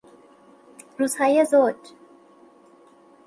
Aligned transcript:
روزهای 0.99 1.45
زوج 1.45 1.75